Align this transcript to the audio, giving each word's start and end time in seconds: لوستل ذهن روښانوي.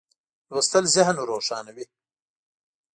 لوستل 0.51 0.83
ذهن 0.95 1.15
روښانوي. 1.29 1.85